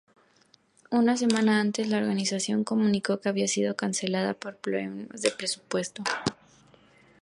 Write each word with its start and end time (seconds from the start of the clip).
Una 0.89 1.15
semana 1.15 1.59
antes, 1.59 1.87
la 1.87 1.99
organización 1.99 2.63
comunicó 2.63 3.19
que 3.19 3.29
había 3.29 3.47
sido 3.47 3.75
cancelada 3.75 4.33
por 4.33 4.57
problemas 4.57 5.21
de 5.21 5.29
presupuesto. 5.29 6.03